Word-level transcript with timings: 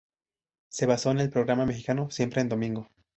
Se 0.69 0.87
basó 0.87 1.11
en 1.11 1.19
el 1.19 1.29
programa 1.29 1.67
mexicano 1.67 2.09
"Siempre 2.09 2.41
en 2.41 2.49
domingo". 2.49 2.87